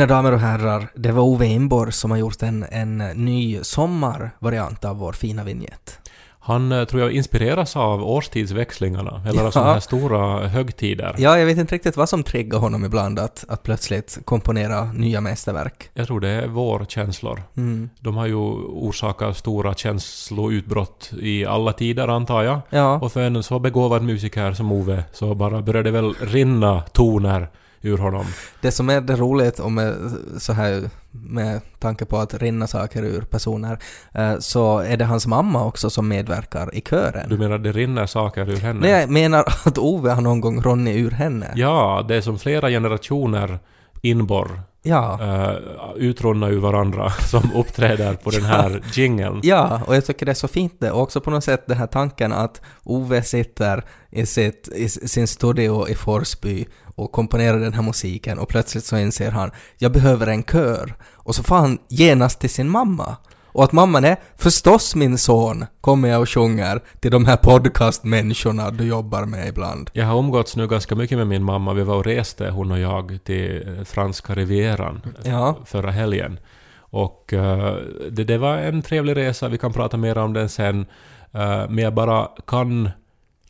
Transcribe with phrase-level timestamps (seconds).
[0.00, 4.84] Mina damer och herrar, det var Ove Inborg som har gjort en, en ny sommarvariant
[4.84, 5.98] av vår fina vignett.
[6.40, 9.46] Han eh, tror jag inspireras av årstidsväxlingarna, eller Ja.
[9.46, 11.14] av sådana här stora högtider.
[11.18, 15.20] Ja, jag vet inte riktigt vad som triggar honom ibland att, att plötsligt komponera nya
[15.20, 15.90] mästerverk.
[15.94, 17.42] Jag tror det är vårkänslor.
[17.56, 17.90] Mm.
[18.00, 22.60] De har ju orsakat stora känsloutbrott i alla tider antar jag.
[22.70, 26.82] Ja, Och för en så begåvad musiker som Ove så bara började det väl rinna
[26.82, 27.48] toner
[27.82, 28.26] ur honom.
[28.60, 29.94] det som är det roligt och med
[30.38, 33.78] så här med tanke på att rinna saker ur personer,
[34.14, 37.28] eh, så är det hans mamma också som medverkar i kören.
[37.28, 38.80] Du menar det rinner saker ur henne?
[38.80, 41.52] Nej, jag menar att Ove har någon gång runnit ur henne.
[41.54, 43.58] Ja, det är som flera generationer
[44.02, 45.18] inborr Ja.
[45.22, 49.40] uh, utrunna ur varandra som uppträder på den här jingeln.
[49.42, 50.90] Ja, och jag tycker det är så fint det.
[50.90, 55.26] Och också på något sätt den här tanken att Ove sitter i, sitt, i sin
[55.26, 56.66] studio i Forsby
[57.00, 60.94] och komponerar den här musiken och plötsligt så inser han jag behöver en kör.
[61.12, 63.16] Och så får han genast till sin mamma.
[63.52, 68.70] Och att mamman är förstås min son, kommer jag och sjunger till de här podcastmänniskorna
[68.70, 69.90] du jobbar med ibland.
[69.92, 71.72] Jag har umgåtts nu ganska mycket med min mamma.
[71.72, 75.56] Vi var och reste, hon och jag, till eh, franska rivieran Ja.
[75.64, 76.38] förra helgen.
[76.78, 77.76] Och eh,
[78.10, 80.86] det, det var en trevlig resa, vi kan prata mer om den sen.
[81.32, 82.90] Eh, men jag bara kan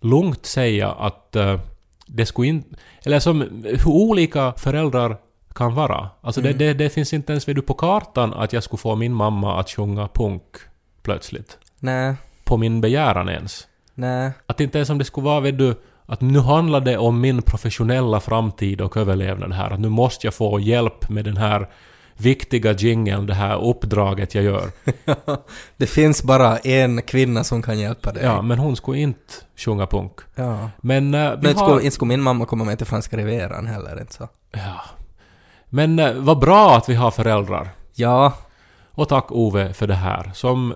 [0.00, 1.60] lugnt säga att uh,
[2.14, 2.68] det skulle inte...
[3.04, 5.16] Eller som hur olika föräldrar
[5.54, 6.08] kan vara.
[6.20, 6.52] Alltså Mm.
[6.58, 9.14] det, det, det finns inte ens vid du på kartan att jag skulle få min
[9.14, 10.42] mamma att sjunga punk
[11.02, 11.58] plötsligt.
[11.78, 13.66] Nej, På min begäran ens.
[13.94, 14.30] nej.
[14.46, 15.74] Att inte ens om det skulle vara, vet du,
[16.06, 19.70] att nu handlar det om min professionella framtid och överlevnad här.
[19.70, 21.68] Att nu måste jag få hjälp med den här
[22.20, 24.70] viktiga jingeln, det här uppdraget jag gör.
[25.76, 28.22] det finns bara en kvinna som kan hjälpa dig.
[28.24, 30.12] Ja, men hon skulle inte sjunga punk.
[30.34, 30.70] ja.
[30.80, 31.66] Men uh, vi Men har...
[31.66, 34.28] skulle, inte skulle min mamma komma med till franska rivieran heller, inte så.
[34.52, 34.80] Ja.
[35.66, 37.68] Men uh, vad bra att vi har föräldrar.
[37.94, 38.32] Ja,
[38.90, 40.30] Och tack Ove för det här.
[40.34, 40.74] Som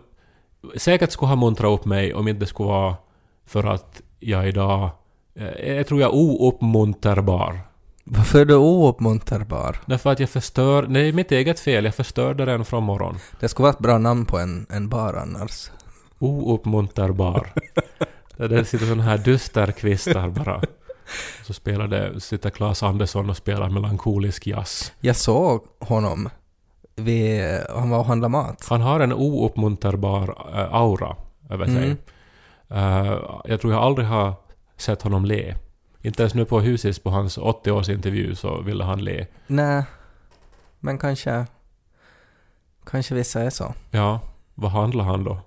[0.77, 2.95] säkert skulle ha muntrat upp mig om inte det skulle vara
[3.47, 4.91] för att jag idag...
[5.35, 7.61] eh, Jag tror jag är ouppmunterbar.
[8.05, 9.77] Varför är du ouppmunterbar?
[9.87, 10.83] Därför att jag förstör...
[10.83, 11.85] Det är mitt eget fel.
[11.85, 13.19] Jag förstörde den från morgon.
[13.41, 15.71] Det skulle vara ett bra namn på en, en bar annars.
[16.19, 17.53] Ouppmunterbar.
[18.37, 20.63] Där det sitter sådana här dysterkvistar bara.
[21.47, 24.93] Så spelar det, sitter Claes Andersson och spelar melankolisk jazz.
[25.01, 26.29] Jag såg honom
[26.97, 27.43] vid,
[27.75, 28.67] han var och handlade mat.
[28.69, 31.17] Han har en ouppmunterbar eh, aura
[31.51, 31.85] över sig.
[31.85, 31.97] Mm.
[32.69, 34.35] Eh, jag tror jag aldrig har
[34.77, 35.55] sett honom le.
[36.05, 39.27] Inte ens nu på Husis på hans 80-årsintervju så ville han le.
[39.47, 39.83] Nej,
[40.81, 41.47] men kanske,
[42.87, 43.75] kanske vissa är så.
[43.91, 44.21] Ja,
[44.55, 45.39] vad handlar han då?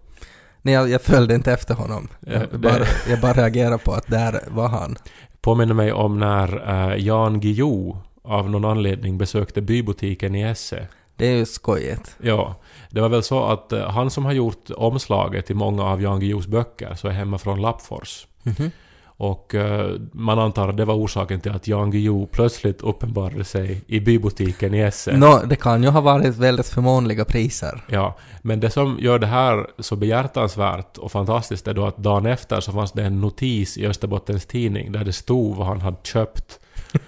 [0.61, 2.07] Nej, jag, jag följde inte efter honom.
[2.19, 4.95] Ja, Jag, det- bara, jag bara reagerade på att där var han.
[5.41, 10.87] Påminner mig om när eh, Jan Guillou av någon anledning besökte bybutiken i Esse.
[11.15, 12.15] Det är ju skojigt.
[12.21, 12.55] Ja,
[12.89, 16.19] det var väl så att eh, han som har gjort omslaget till många av Jan
[16.19, 18.27] Guillous böcker så är hemma från Lappfors.
[18.43, 18.71] Mhm.
[19.19, 23.81] Och eh, man antar att det var orsaken till att Jan Guillou plötsligt uppenbarade sig
[23.87, 25.17] i bybutiken i Esse.
[25.17, 27.83] Nå, det kan ju ha varit väldigt förmånliga priser.
[27.87, 32.25] Ja, men det som gör det här så behjärtansvärt och fantastiskt är då att dagen
[32.25, 35.97] efter så fanns det en notis i Österbottens Tidning där det stod vad han hade
[36.03, 36.59] köpt.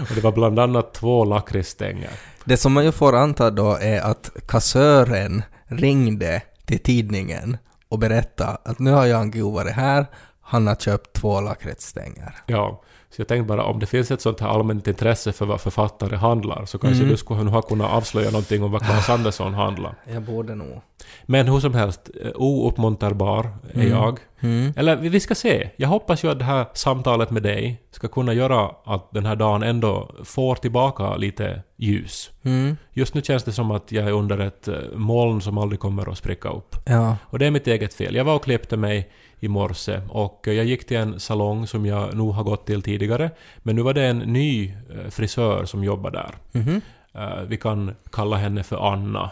[0.00, 2.10] och det var bland annat två lakritsstänger.
[2.44, 7.56] Det som man ju får anta då är att kassören ringde till tidningen
[7.88, 10.06] och berättade att nu har Jan Guillou varit här,
[10.40, 12.34] han har köpt två lakritsstänger.
[12.46, 15.60] Ja, så jag tänkte bara om det finns ett sånt här allmänt intresse för vad
[15.60, 17.08] författare handlar så kanske Mm.
[17.10, 19.94] du skulle ha kunnat avslöja någonting om vad Claes Andersson handlar.
[20.12, 20.80] Jag borde nog.
[21.26, 23.90] Men hur som helst, eh, ouppmunterbar är Mm.
[23.90, 24.18] jag.
[24.40, 24.72] Mm.
[24.76, 25.70] Eller vi ska se.
[25.76, 29.36] Jag hoppas ju att det här samtalet med dig ska kunna göra att den här
[29.36, 32.30] dagen ändå får tillbaka lite ljus.
[32.42, 32.76] Mm.
[32.92, 36.10] Just nu känns det som att jag är under ett eh, moln som aldrig kommer
[36.12, 36.76] att spricka upp.
[36.86, 37.16] Ja.
[37.24, 38.14] Och det är mitt eget fel.
[38.14, 39.10] Jag var och klippte mig
[39.40, 42.82] i morse och eh, jag gick till en salong som jag nog har gått till
[42.82, 43.30] tidigare.
[43.58, 44.74] Men nu var det en ny
[45.10, 46.30] frisör som jobbar där.
[46.52, 46.80] Mhm.
[47.14, 49.30] Eh, Vi kan kalla henne för Anna.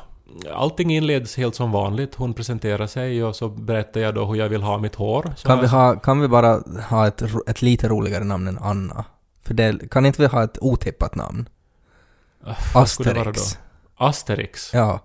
[0.55, 2.15] Allting inleds helt som vanligt.
[2.15, 5.33] Hon presenterar sig och så berättar jag då hur jag vill ha mitt hår.
[5.37, 9.05] Så Kan, vi ha, kan vi bara ha ett, ett lite roligare namn än Anna?
[9.43, 11.49] För det, kan inte vi ha ett otippat namn?
[12.45, 13.59] Det vara Asterix.
[13.97, 14.71] Asterix?
[14.75, 15.01] Ja.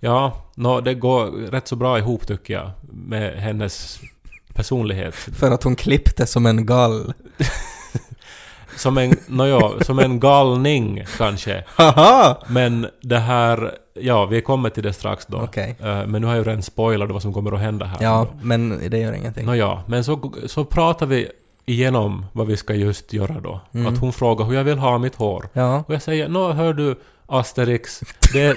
[0.00, 4.00] Ja, nå, det går rätt så bra ihop tycker jag med hennes
[4.54, 5.14] personlighet.
[5.14, 7.12] För att hon klippte som en gall.
[8.76, 11.64] Som en, nåja, som en galning kanske.
[11.68, 12.36] Haha!
[12.48, 15.38] Men det här, ja vi kommer till det strax då.
[15.40, 15.76] Okej.
[15.80, 17.98] Eh, Men nu har jag ju redan spoilat vad som kommer att hända här.
[18.00, 19.46] Ja, men det gör ingenting.
[19.46, 21.28] Nåja, men så, så pratar vi
[21.66, 23.60] igenom vad vi ska just göra då.
[23.74, 23.86] Mm.
[23.94, 25.48] Att hon frågar hur jag vill ha mitt hår.
[25.52, 25.84] Ja.
[25.88, 26.96] Och jag säger, nå hör du
[27.26, 28.00] Asterix,
[28.32, 28.56] det är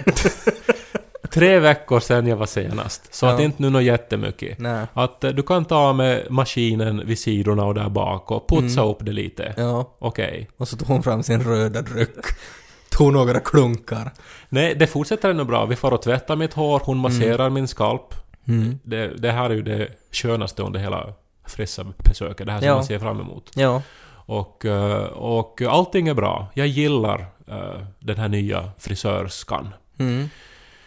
[1.34, 3.14] tre veckor sedan jag var senast.
[3.16, 3.32] Så Ja.
[3.34, 4.60] att inte nu något jättemycket.
[4.60, 4.86] Nej.
[4.94, 8.98] Att eh, du kan ta med maskinen vid sidorna och där bak och putsa upp
[9.00, 9.44] det lite.
[9.44, 9.68] Mm.
[9.70, 9.96] Ja.
[10.00, 10.50] Okej.
[10.58, 12.16] Och så tog hon fram sin röda dryck.
[12.90, 14.12] Tog några klunkar.
[14.50, 15.66] Nej, det fortsätter ännu bra.
[15.66, 18.14] Vi får och tvätta mitt hår, hon masserar min skalp.
[18.48, 18.80] Mm.
[18.84, 21.14] Det, det här är ju det skönaste under hela
[21.48, 22.46] frissa-besöket.
[22.46, 22.76] Det här som Ja.
[22.76, 23.52] man ser fram emot.
[23.56, 23.82] Ja.
[24.10, 26.48] Och, eh, och allting är bra.
[26.54, 29.70] Jag gillar eh, den här nya frisörskan.
[30.00, 30.30] Mm.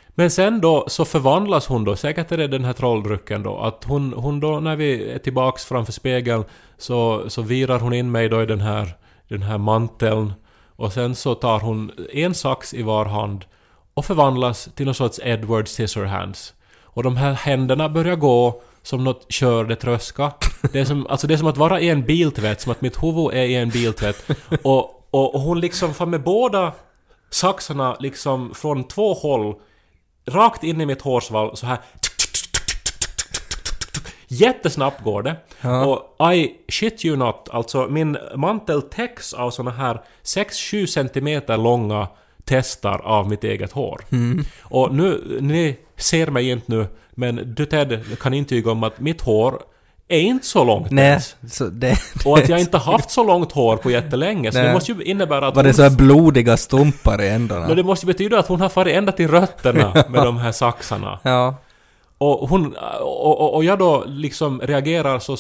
[0.09, 3.85] Men sen då så förvandlas hon då, säkert är det den här trolldrycken då, att
[3.85, 6.45] hon, hon då när vi är tillbaks framför spegeln
[6.79, 8.97] så, så virar hon in mig då i den här,
[9.29, 10.33] den här manteln
[10.81, 13.45] och sen så tar hon en sax i var hand
[13.95, 16.55] och förvandlas till någon sorts Edward Scissorhands.
[16.83, 20.33] Och de här händerna börjar gå som något körde tröska.
[20.73, 23.03] Det är som, alltså det är som att vara i en biltvätt, som att mitt
[23.03, 24.31] huvud är i en biltvätt.
[24.63, 26.73] Och, och, och hon liksom får med båda
[27.31, 29.55] saxarna liksom från två håll
[30.27, 31.79] rakt in i mitt hårsvall så här
[34.33, 35.37] Jättesnabbt går det.
[35.61, 35.85] Ja.
[35.85, 42.09] Och I shit you not, alltså min mantel täcks av såna här 6-7 centimeter långa
[42.45, 44.01] testar av mitt eget hår.
[44.11, 44.45] Mm.
[44.63, 49.21] Och nu, ni ser mig inte nu, men du Ted kan intyga om att mitt
[49.21, 49.63] hår
[50.09, 51.37] är inte så långt Nej, ens.
[51.51, 51.99] så det...
[52.25, 54.67] Och att jag inte haft så långt hår på jättelänge, så Nej.
[54.67, 57.69] det måste ju innebära att Var det så här blodiga stumpar i ändarna?
[57.69, 60.53] No, det måste ju betyda att hon har farit ända till rötterna med de här
[60.53, 61.19] saxarna.
[61.23, 61.55] Ja.
[62.23, 65.37] Och, hon, och, och, och jag då liksom reagerar så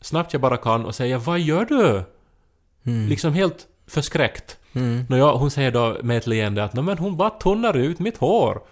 [0.00, 2.02] snabbt jag bara kan och säger Vad gör du?
[3.08, 4.58] Liksom helt förskräckt.
[4.72, 5.06] Mm.
[5.08, 8.18] Jag, hon säger då med ett leende att "Nå, men hon bara tunnar ut mitt
[8.18, 8.62] hår.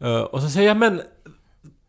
[0.00, 1.02] Eh, och så säger jag men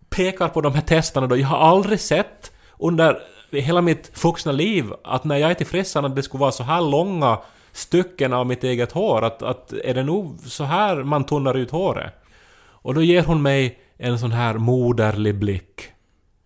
[0.10, 1.38] pekar på de här testerna då.
[1.38, 3.20] Jag har aldrig sett under
[3.52, 6.64] hela mitt vuxna liv att när jag är till frissan att det skulle vara så
[6.64, 7.40] här långa
[7.72, 9.22] stycken av mitt eget hår.
[9.26, 12.14] Att, att är det nog så här man tunnar ut håret?
[12.60, 15.82] Och då ger hon mig en sån här moderlig blick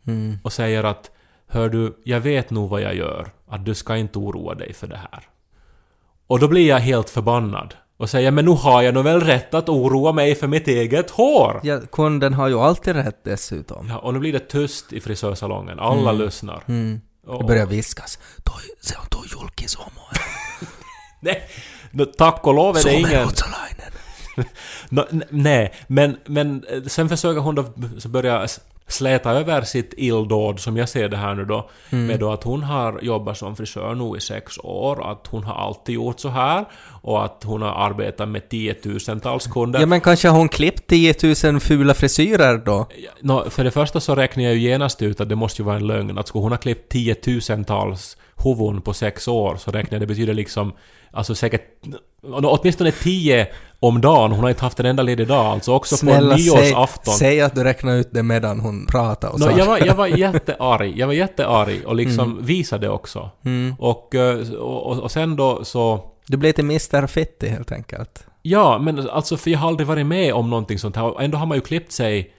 [0.07, 0.37] Mm.
[0.43, 1.11] och säger att
[1.47, 3.31] Hör du, jag vet nog vad jag gör.
[3.47, 5.23] Att du ska inte oroa dig för det här.
[6.27, 7.73] Och då blir jag helt förbannad.
[7.97, 11.09] Och säger men nu har jag nog väl rätt att oroa mig för mitt eget
[11.09, 11.59] hår.
[11.63, 11.79] ja.
[11.91, 13.87] Kunden har ju alltid rätt dessutom.
[13.89, 15.79] Ja, och nu blir det tyst i frisörsalongen.
[15.79, 16.63] Alla lyssnar.
[16.67, 17.01] Mm.
[17.25, 18.19] Det Och, börjar viskas.
[18.81, 20.01] Se on tuo julkis homo.
[21.19, 21.41] nej,
[21.91, 23.27] no, tack och lov är det ingen...
[24.89, 27.65] No, nej, men, men eh, sen försöker hon då
[28.09, 28.47] börja
[28.91, 31.69] släta över sitt illdåd som jag ser det här nu då.
[31.89, 35.53] Med då att hon har jobbat som frisör nu i sex år, att hon har
[35.53, 36.65] alltid gjort så här
[37.01, 39.79] och att hon har arbetat med tiotusentals kunder.
[39.79, 42.87] Ja men kanske har hon klippt 10 000 fula frisyrer då?
[43.21, 45.75] Nå, för det första så räknar jag ju genast ut att det måste ju vara
[45.75, 46.17] en lögn.
[46.17, 50.73] Att skulle hon ha klippt tiotusentals huvuden på sex år så räknar det betyder liksom
[51.11, 51.61] alltså säkert
[52.23, 53.47] åtminstone tio
[53.79, 54.31] om dagen.
[54.31, 55.45] Hon har inte haft en enda ledig dag.
[55.45, 57.13] Alltså också Snälla på säg, nyårsafton.
[57.13, 59.51] säg att du räknar ut det medan hon pratar och så.
[59.57, 60.97] jag, var, jag var jättearg.
[60.97, 63.29] Jag var jättearg och liksom visade också.
[63.45, 63.75] Mm.
[63.79, 66.07] Och, eh, och, och, och sen då så...
[66.27, 67.07] Du blev till Mr.
[67.07, 68.25] Fitti helt enkelt.
[68.41, 71.03] Ja, men alltså för jag har aldrig varit med om någonting sånt här.
[71.03, 72.33] Och Ändå har man ju klippt sig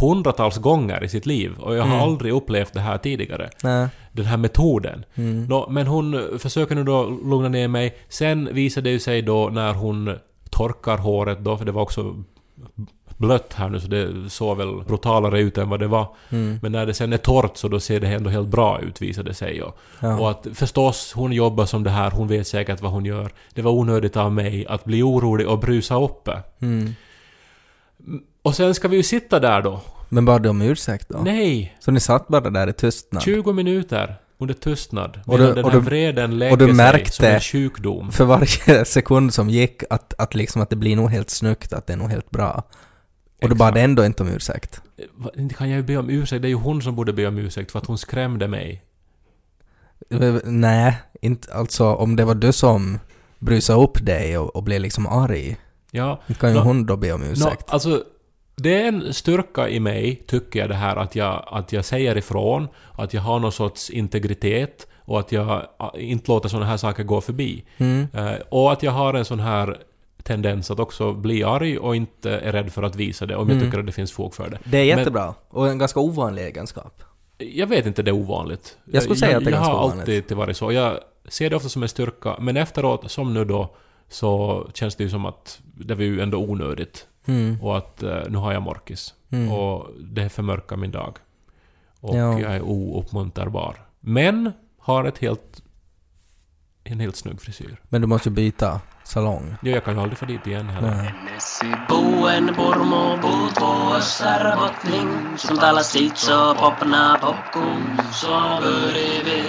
[0.00, 1.52] hundratals gånger i sitt liv.
[1.58, 2.00] Och jag har Mm.
[2.00, 3.50] aldrig upplevt det här tidigare.
[3.62, 3.88] Nej.
[4.12, 5.04] Den här metoden.
[5.14, 5.44] Mm.
[5.44, 7.96] Nå, men hon försöker nu då lugna ner mig.
[8.08, 10.14] Sen visar det ju sig då när hon
[10.50, 12.14] torkar håret då, för det var också
[13.16, 16.06] blött här nu så det såg väl brutalare ut än vad det var.
[16.30, 16.58] Mm.
[16.62, 19.30] Men när det sen är torrt så då ser det ändå helt bra ut visade
[19.30, 19.62] det sig.
[19.62, 20.18] Och, Ja.
[20.20, 23.30] och att förstås, hon jobbar som det här, hon vet säkert vad hon gör.
[23.54, 26.42] Det var onödigt av mig att bli orolig och brusa uppe.
[26.62, 26.94] Mm.
[28.42, 29.80] Och sen ska vi ju sitta där då.
[30.08, 31.18] Men bad du om ursäkt då?
[31.18, 31.76] Nej!
[31.80, 33.22] Så ni satt bara där i tystnad?
[33.22, 35.20] 20 minuter under tystnad.
[35.26, 38.12] Och du- den och du- vreden lägger och du sig märkte- som en sjukdom.
[38.12, 41.86] För varje sekund som gick att, att liksom att det blir nog helt snyggt, att
[41.86, 42.62] det är nog helt bra.
[43.42, 44.80] Och du bad ändå inte om ursäkt.
[45.36, 47.38] Inte kan jag ju be om ursäkt, det är ju hon som borde be om
[47.38, 48.82] ursäkt för att hon skrämde mig.
[50.10, 52.98] Eh, Nej, inte alltså om det var du som
[53.38, 55.56] brusade upp dig och, och blev liksom arg.
[55.94, 57.64] Ja, Inte kan ju Nå- hon då be om ursäkt.
[57.72, 58.04] alltså,
[58.56, 62.16] det är en styrka i mig, tycker jag det här, att jag, att jag säger
[62.18, 67.02] ifrån, att jag har någon sorts integritet och att jag inte låter sådana här saker
[67.04, 67.64] gå förbi.
[67.78, 68.06] Mm.
[68.14, 69.78] Eh, och att jag har en sån här
[70.22, 73.56] tendens att också bli arg och inte är rädd för att visa det om jag
[73.56, 73.66] Mm.
[73.66, 74.58] tycker att det finns fog för det.
[74.64, 75.34] Det är Men- jättebra.
[75.48, 77.02] Och en ganska ovanlig egenskap.
[77.38, 78.76] Jag vet inte, det är ovanligt.
[78.92, 80.00] Jag skulle säga att det är jag ganska har ovanligt.
[80.00, 80.72] alltid till varit så.
[80.72, 83.74] Jag ser det ofta som en styrka, men efteråt, som nu då,
[84.12, 87.06] så känns det ju som att det var ju ändå onödigt.
[87.26, 87.62] Mm.
[87.62, 89.14] Och att eh, nu har jag morkis.
[89.30, 89.52] Mm.
[89.52, 91.16] Och det förmörkar min dag.
[92.00, 92.40] Och Ja.
[92.40, 93.86] jag är ouppmunterbar.
[94.00, 95.62] Men har ett helt,
[96.84, 97.76] en helt snygg frisyr.
[97.88, 98.80] Men du måste ju byta
[99.12, 99.56] salong.
[99.62, 100.90] Ja, jag kan ju aldrig få dit igen heller.
[100.90, 101.14] Nej.
[106.54, 107.18] Popna
[108.12, 108.28] Så
[108.62, 109.42] börjar vi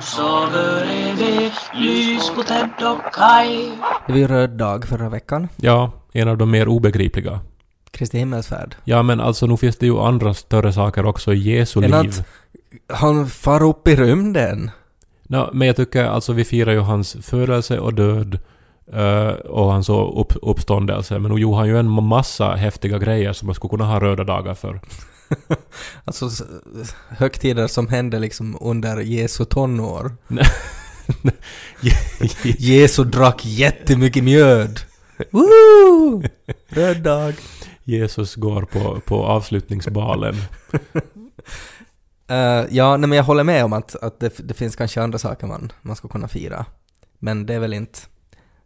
[0.00, 3.02] Så börjar vi lys på Ted och
[4.06, 5.48] Det var ju röd dag förra veckan.
[5.56, 7.40] Ja, en av de mer obegripliga.
[7.90, 8.74] Kristi himmelsfärd.
[8.84, 12.10] Ja, men alltså nu finns det ju andra större saker också i Jesu Än liv.
[12.10, 14.70] att han far upp i rymden.
[15.32, 18.38] Ja, men jag tycker alltså vi firar ju hans födelse och död
[18.92, 21.18] eh, och hans upp, uppståndelse.
[21.18, 24.24] Men nu gjorde han ju en massa häftiga grejer som man skulle kunna ha röda
[24.24, 24.80] dagar för.
[26.04, 26.30] Alltså
[27.08, 30.16] högtider som hände liksom under Jesu tonår.
[32.58, 34.80] Jesu drack jättemycket mjöd.
[35.30, 36.22] Woo!
[36.68, 37.34] Röd dag.
[37.84, 40.36] Jesus går på, på avslutningsbalen.
[42.28, 45.18] Eh, ja, nej, men jag håller med om att, att det, det finns kanske andra
[45.18, 46.66] saker man, man ska kunna fira.
[47.18, 47.98] Men det är väl inte...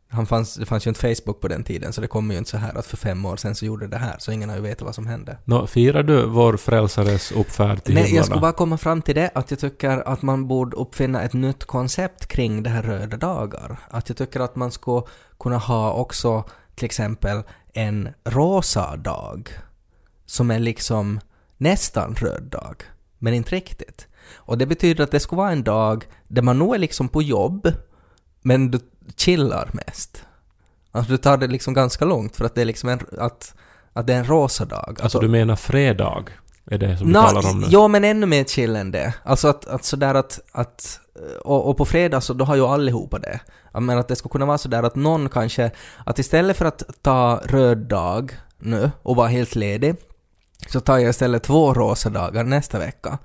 [0.09, 2.51] Han fanns, det fanns ju inte Facebook på den tiden, så det kommer ju inte
[2.51, 4.63] så här att för fem år sedan så gjorde det här, så ingen har ju
[4.63, 5.39] vetat vad som hände.
[5.45, 8.25] Nå, firar du vår frälsares uppfärd till Nej, jag himlarna?
[8.25, 11.65] skulle bara komma fram till det, att jag tycker att man borde uppfinna ett nytt
[11.65, 13.79] koncept kring det här röda dagar.
[13.89, 15.03] Att jag tycker att man skulle
[15.39, 16.45] kunna ha också
[16.75, 19.51] till exempel en rosa dag,
[20.27, 21.21] som är liksom
[21.57, 22.83] nästan röd dag,
[23.26, 24.06] men inte riktigt.
[24.35, 27.23] Och det betyder att det skulle vara en dag där man nog är liksom på
[27.23, 27.73] jobb,
[28.42, 28.80] men du
[29.16, 30.25] chillar mest.
[30.92, 33.54] Alltså du tar det liksom ganska långt för att det är liksom en, att,
[33.92, 34.99] att det är en rosa dag.
[35.02, 36.25] Alltså du menar fredag?
[36.71, 37.66] Är det som du Nå, talar om nu?
[37.71, 39.14] Ja, men ännu mer chill än det.
[39.25, 41.00] Alltså att, att sådär att, att
[41.45, 43.40] och, och på fredag så då har ju allihopa det.
[43.73, 45.71] Jag menar att det skulle kunna vara sådär att någon kanske,
[46.04, 49.97] att istället för att ta röd dag nu och vara helt ledig,
[50.69, 53.19] så tar jag istället två rosa dagar nästa vecka.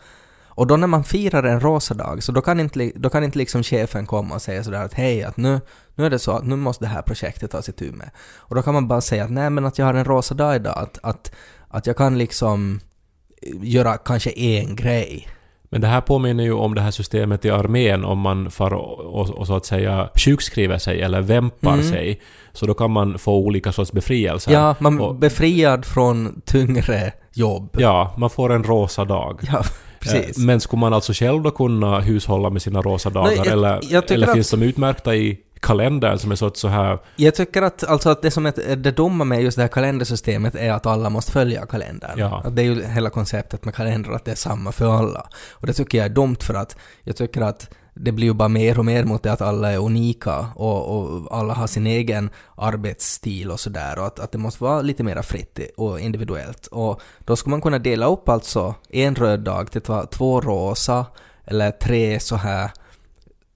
[0.54, 3.38] Och då när man firar en rosa dag, så då kan inte, då kan inte
[3.38, 5.60] liksom chefen komma och säga sådär att hej, att nu,
[5.96, 8.10] nu är det så att nu måste det här projektet tas itu med.
[8.38, 10.56] Och då kan man bara säga att nej men att jag har en rosa dag
[10.56, 11.32] idag, att, att,
[11.70, 12.80] att jag kan liksom
[13.62, 15.28] göra kanske en grej.
[15.70, 19.30] Men det här påminner ju om det här systemet i armén om man far och,
[19.30, 21.90] och, så att säga sjukskriver sig eller vämpar Mm.
[21.90, 22.22] sig.
[22.54, 24.52] Så då kan man få olika sorts befrielser.
[24.52, 27.70] Ja, man Och- befriad från tyngre jobb.
[27.78, 29.40] Ja, man får en rosa dag.
[29.52, 29.64] Ja,
[30.00, 30.38] precis.
[30.38, 33.28] Eh, Men skulle man alltså själv då kunna hushålla med sina rosa dagar?
[33.28, 36.68] Nej, jag- eller jag eller att- finns de utmärkta i kalendern som är sorts så
[36.68, 37.00] här...
[37.16, 40.56] Jag tycker att, alltså att det som är det dumma med just det här kalendersystemet
[40.56, 42.12] är att alla måste följa kalendern.
[42.20, 42.42] Ja.
[42.46, 45.28] Att det är ju hela konceptet med kalendrar, att det är samma för alla.
[45.52, 48.50] Och det tycker jag är dumt för att jag tycker att det blir ju bara
[48.50, 52.30] mer och mer mot det att alla är unika och, och alla har sin egen
[52.56, 56.68] arbetsstil och sådär och att, att det måste vara lite mer fritt och individuellt.
[56.68, 61.06] Och då skulle man kunna dela upp alltså en röd dag till två- två rosa
[61.46, 62.72] eller tre så här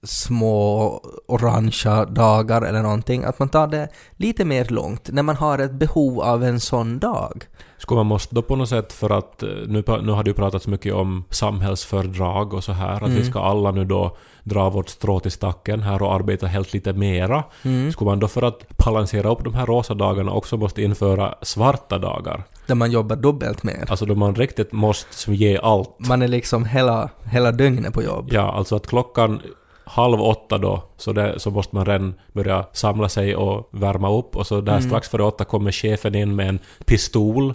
[0.06, 3.24] små orangea dagar eller någonting.
[3.24, 6.98] Att man tar det lite mer långt när man har ett behov av en sån
[6.98, 7.44] dag.
[7.78, 10.34] Skulle man måste då på något sätt för att eh, nu, nu har det ju
[10.34, 13.14] pratats mycket om samhällsfördrag och så här att Mm.
[13.14, 16.92] vi ska alla nu då dra vårt strå till stacken här och arbeta helt lite
[16.92, 17.44] mera.
[17.62, 17.92] Mm.
[17.92, 21.98] Skulle man då för att balansera upp de här rosa dagarna också måste införa svarta
[21.98, 22.44] dagar?
[22.66, 23.84] Där man jobbar dubbelt mer.
[23.88, 25.96] Alltså då man riktigt måste ge allt.
[25.98, 28.28] Man är liksom hela, hela dygnet på jobb.
[28.32, 29.40] Ja, alltså att klockan
[29.86, 34.36] halv åtta då, så, det, så måste man redan börja samla sig och värma upp
[34.36, 34.88] och så där Mm.
[34.88, 37.54] strax före åtta kommer chefen in med en pistol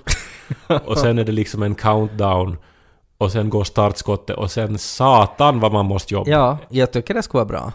[0.85, 2.57] och sen är det liksom en countdown
[3.17, 6.31] och sen går startskottet och sen satan vad man måste jobba.
[6.31, 7.71] Ja, jag tycker det skulle vara bra.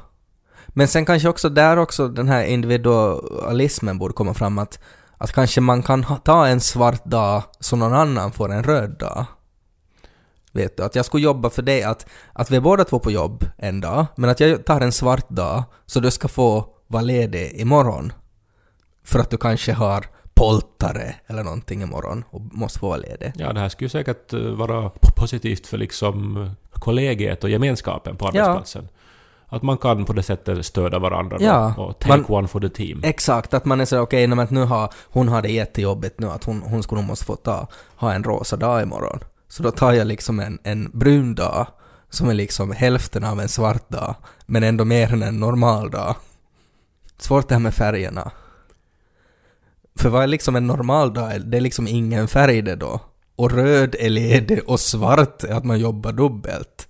[0.68, 4.78] Men sen kanske också där också den här individualismen borde komma fram att,
[5.18, 8.90] att kanske man kan ha, ta en svart dag så någon annan får en röd
[8.98, 9.24] dag.
[10.56, 13.44] Vet du, att jag skulle jobba för dig, att, att vi båda två på jobb
[13.58, 17.52] en dag, men att jag tar en svart dag så du ska få vara ledig
[17.60, 18.12] imorgon.
[19.04, 23.32] För att du kanske har poltare eller någonting imorgon och måste få vara ledig.
[23.36, 28.24] Ja, det här skulle säkert eh, vara positivt för liksom eh, kollegiet och gemenskapen på
[28.24, 28.28] Ja.
[28.42, 28.88] arbetsplatsen.
[29.48, 32.60] Att man kan på det sättet stödja varandra då Ja, och take man- one for
[32.60, 33.00] the team.
[33.04, 36.44] Exakt, att man är så okej, okay, nu har hon har det jättejobbigt nu, att
[36.44, 39.18] hon, hon skulle nog måste få ta, ha en rosa dag imorgon.
[39.48, 41.66] Så då tar jag liksom en, en brun dag,
[42.10, 44.14] som är liksom hälften av en svart dag,
[44.46, 46.16] men ändå mer än en normal dag.
[47.18, 48.32] Svårt det här med färgerna.
[49.98, 51.40] För vad är liksom en normal dag?
[51.40, 53.00] Det är liksom ingen färg det då.
[53.36, 56.88] Och röd är ledig och svart är att man jobbar dubbelt.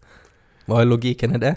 [0.64, 1.56] Vad är logiken i det?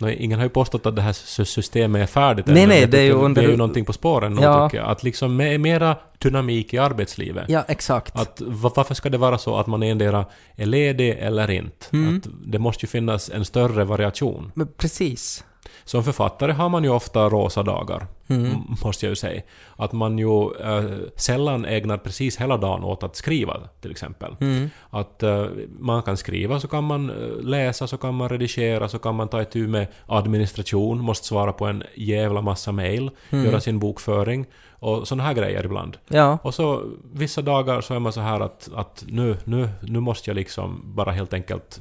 [0.00, 2.78] Nej, ingen har ju påstått att det här sy- systemet är färdigt Nej, än, men
[2.78, 4.68] nej, det är ju under- Det är ju någonting på spåren nu, Ja.
[4.68, 4.90] tycker jag.
[4.90, 7.44] Att liksom med mera dynamik i arbetslivet.
[7.48, 8.16] Ja, exakt.
[8.16, 10.26] Att va- varför ska det vara så att man endera
[10.56, 11.86] är ledig eller inte?
[11.92, 12.16] Mm.
[12.16, 14.52] Att det måste ju finnas en större variation.
[14.54, 15.44] Men precis.
[15.88, 18.50] Som författare har man ju ofta rosa dagar, Mm.
[18.84, 19.42] måste jag ju säga.
[19.76, 20.84] Att man ju eh,
[21.16, 24.36] sällan ägnar precis hela dagen åt att skriva, till exempel.
[24.40, 24.70] Mm.
[24.90, 25.46] Att eh,
[25.78, 29.28] man kan skriva, så kan man eh, läsa, så kan man redigera, så kan man
[29.28, 33.44] ta itu med administration, måste svara på en jävla massa mail, Mm.
[33.44, 34.46] göra sin bokföring
[34.80, 35.96] och såna här grejer ibland.
[36.08, 36.38] Ja.
[36.42, 40.30] Och så vissa dagar så är man så här att, att nu, nu, nu måste
[40.30, 41.80] jag liksom bara helt enkelt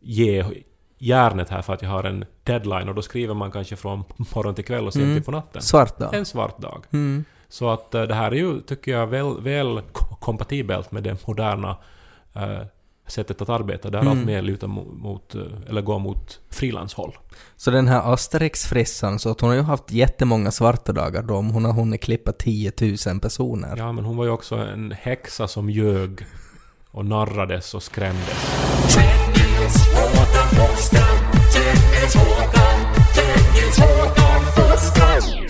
[0.00, 0.44] ge
[0.98, 4.54] järnet här för att jag har en deadline och då skriver man kanske från morgon
[4.54, 5.16] till kväll och sent Mm.
[5.16, 5.62] till på natten.
[5.62, 6.14] Svart dag.
[6.14, 6.84] En svart dag.
[6.92, 7.24] Mm.
[7.48, 11.26] Så att eh, det här är ju, tycker jag, väl, väl ko- kompatibelt med det
[11.26, 11.76] moderna
[12.34, 12.58] eh,
[13.06, 13.90] sättet att arbeta.
[13.90, 14.10] Där Mm.
[14.18, 17.16] allt mer lutar mot, mot, eh, eller går mot frilanshåll.
[17.56, 21.50] Så den här Asterix-frissan, så att hon har ju haft jättemånga svarta dagar då, om
[21.50, 22.72] hon har hunnit klippa 10
[23.06, 23.74] 000 personer.
[23.76, 26.26] Ja, men hon var ju också en häxa som ljög
[26.90, 28.38] och narrades och skrämdes.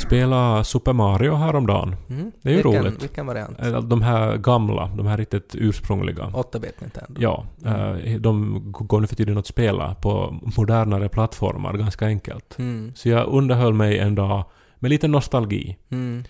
[0.08, 1.96] Spela Super Mario häromdagen.
[2.10, 2.32] Mm.
[2.42, 3.02] Det är ju vilken, roligt.
[3.02, 3.60] Vilken variant?
[3.60, 6.24] Eh, De här gamla, de här riktigt ursprungliga.
[6.32, 7.20] 8-bit Nintendo.
[7.20, 7.96] Ja, Mm.
[7.96, 12.58] eh, de går nu för tiden att spela på modernare plattformar ganska enkelt.
[12.58, 12.92] Mm.
[12.96, 14.44] Så jag underhöll mig en dag
[14.78, 16.24] med lite nostalgi Mm.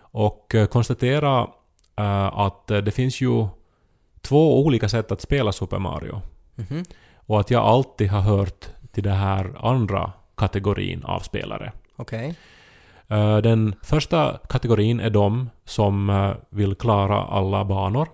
[0.00, 1.46] och eh, konstatera
[2.32, 3.46] att det finns ju
[4.20, 6.20] två olika sätt att spela Super Mario.
[6.54, 6.82] Mhm.
[7.26, 11.72] Och att jag alltid har hört till den här andra kategorin av spelare.
[11.96, 12.34] Okej.
[13.08, 18.08] Eh, Den första kategorin är de som eh, vill klara alla banor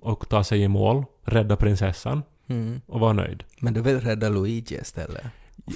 [0.00, 2.80] och ta sig i mål, rädda prinsessan Mm.
[2.86, 3.44] och vara nöjd.
[3.60, 5.24] Men du vill rädda Luigi istället?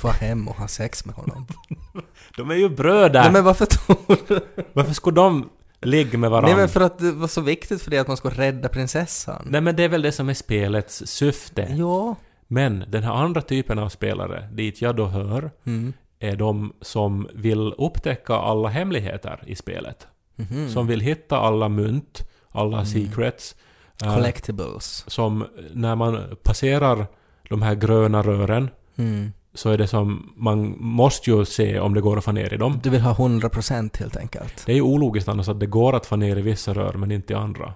[0.01, 1.47] Få hem och ha sex med honom?
[2.37, 3.23] De är ju bröder!
[3.23, 4.41] Nej men varför tror du?
[4.73, 5.49] Varför skulle de
[5.83, 6.49] ligga med varandra?
[6.49, 9.47] Nej men för att det var så viktigt för dig att man skulle rädda prinsessan.
[9.51, 11.75] Nej men det är väl det som är spelets syfte.
[11.79, 12.17] Ja.
[12.49, 15.93] Men den här andra typen av spelare, dit jag då hör, Mm.
[16.23, 20.07] Är de som vill upptäcka alla hemligheter i spelet.
[20.37, 20.69] Mhm.
[20.69, 22.87] Som vill hitta alla mynt, alla Mm.
[22.87, 23.57] secrets.
[24.05, 25.05] eh, Collectibles.
[25.07, 27.07] som när man passerar
[27.49, 29.33] de här gröna rören Mm.
[29.55, 32.57] så är det som, man måste ju se om det går att få ner i
[32.57, 32.81] dem.
[32.83, 34.63] Du vill ha 100% helt enkelt.
[34.67, 37.11] Det är ju ologiskt annars att det går att få ner i vissa rör men
[37.11, 37.75] inte i andra.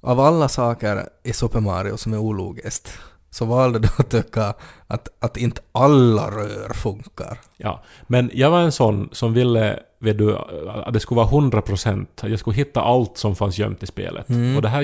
[0.00, 2.98] Av alla saker i Super Mario som är ologiskt
[3.36, 4.54] så valde du att tycka
[4.86, 7.38] att, att inte alla rör funkar.
[7.56, 10.36] Ja, men jag var en sån som ville, vet du,
[10.68, 12.06] att det skulle vara 100%.
[12.22, 14.28] att Jag skulle hitta allt som fanns gömt i spelet.
[14.28, 14.56] Mm.
[14.56, 14.82] Och det här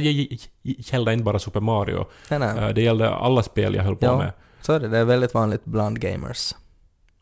[0.92, 2.04] gällde inte bara Super Mario.
[2.30, 2.58] Nej, nej.
[2.58, 4.18] Eh, Det gällde alla spel jag höll på Ja.
[4.18, 4.32] med.
[4.60, 4.88] Så är det.
[4.88, 6.54] Det är väldigt vanligt bland gamers.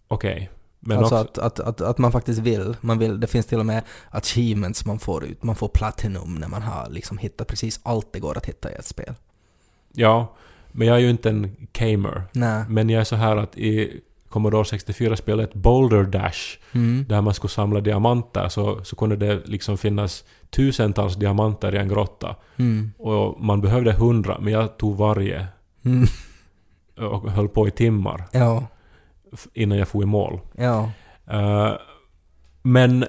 [0.08, 0.50] Okej.
[0.80, 2.76] Men alltså också, att, att, att, att man faktiskt vill.
[2.80, 3.20] Man vill.
[3.20, 5.42] Det finns till och med achievements man får ut.
[5.42, 8.74] Man får platinum när man har liksom hittat precis allt det går att hitta i
[8.74, 9.14] ett spel.
[9.92, 10.34] ja,
[10.72, 12.22] men jag är ju inte en gamer.
[12.32, 12.64] Nej.
[12.68, 17.04] Men jag är så här att i Commodore 64-spelet Boulder Dash, Mm.
[17.08, 21.88] där man skulle samla diamanter, så, så kunde det liksom finnas tusentals diamanter i en
[21.88, 22.36] grotta.
[22.56, 22.92] Mm.
[22.98, 25.46] Och man behövde hundra, men jag tog varje
[25.84, 26.06] Mm.
[26.98, 28.66] och höll på i timmar Ja.
[29.54, 30.40] innan jag får i mål.
[30.56, 30.90] Ja.
[31.30, 31.72] Eh,
[32.62, 33.04] men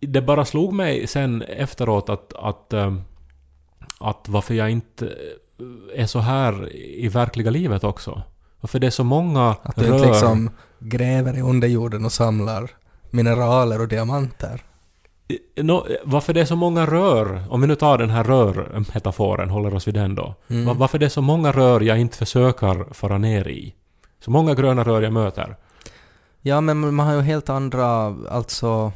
[0.00, 2.94] det bara slog mig sen efteråt att, att, eh,
[4.00, 5.12] att varför jag inte
[5.94, 8.22] är så här i verkliga livet också.
[8.60, 12.70] Varför det är så många Att du inte liksom gräver i underjorden och samlar
[13.10, 14.62] mineraler och diamanter.
[15.56, 19.74] Nå, varför det är så många rör, om vi nu tar den här rörmetaforen, håller
[19.74, 20.34] oss vid den då.
[20.48, 20.64] Mm.
[20.66, 23.74] Va- Varför det är så många rör jag inte försöker fara ner i.
[24.24, 25.56] Så många gröna rör jag möter.
[26.40, 28.92] Ja, men man har ju helt andra, alltså...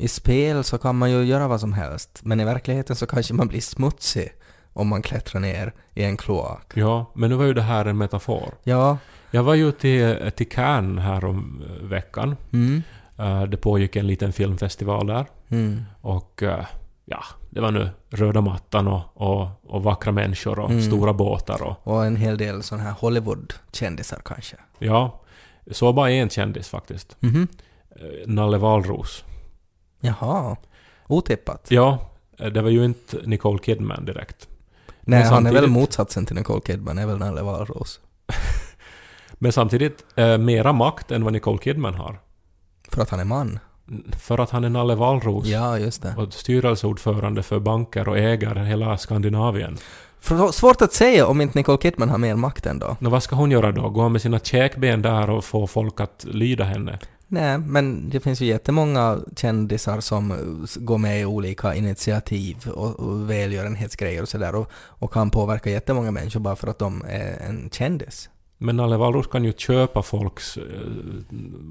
[0.00, 3.34] I spel så kan man ju göra vad som helst, men i verkligheten så kanske
[3.34, 4.32] man blir smutsig
[4.78, 6.72] om man klättrar ner i en kloak.
[6.74, 8.54] Ja, men nu var ju det här en metafor.
[8.64, 8.98] Ja.
[9.30, 12.36] Jag var ju till, till Cannes här om eh, veckan.
[12.52, 12.82] Mm.
[13.18, 15.26] Eh, Det pågick en liten filmfestival där.
[15.48, 15.82] Mm.
[16.00, 16.64] Och eh,
[17.04, 20.82] ja, det var nu röda mattan och, och, och vackra människor och Mm.
[20.82, 24.56] stora båtar och Och en hel del sådana här Hollywood-kändisar kanske.
[24.78, 25.20] ja,
[25.70, 27.16] så bara en kändis faktiskt.
[27.20, 27.48] Mhm.
[27.90, 29.24] Eh, Nalle Wahlroos.
[30.00, 30.56] Jaha.
[31.06, 31.66] Otippat.
[31.70, 31.98] Ja,
[32.52, 34.48] det var ju inte Nicole Kidman direkt.
[35.08, 38.00] Nej, han är väl motsatsen till Nicole Kidman, är väl Nalle Wahlroos.
[39.32, 42.20] Men samtidigt eh, mera makt än vad Nicole Kidman har.
[42.88, 43.58] För att han är man.
[44.18, 45.46] För att han är Nalle Wahlroos.
[45.46, 46.14] Ja, just det.
[46.16, 49.78] Och styrelseordförande för banker och äger hela Skandinavien.
[50.20, 52.96] För, svårt att säga om inte Nicole Kidman har mer makt ändå.
[52.98, 53.88] Nå, vad ska hon göra då?
[53.88, 56.98] Gå med sina käkben där och få folk att lyda henne?
[57.30, 60.36] Nej, men det finns ju jättemånga kändisar som eh,
[60.84, 66.10] går med i olika initiativ och, och välgörenhetsgrejer och sådär och, och kan påverka jättemånga
[66.10, 68.30] människor bara för att de är en kändis.
[68.58, 70.62] Men Nalle Wallros kan ju köpa folks eh,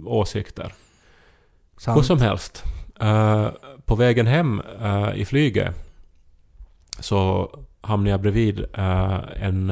[0.05, 0.73] åsikter.
[1.77, 1.97] Sant?
[1.97, 2.63] Hur som helst.
[2.99, 3.47] eh,
[3.85, 5.75] på vägen hem eh, i flyget
[6.99, 7.49] så
[7.81, 8.65] hamnade jag bredvid
[9.35, 9.71] en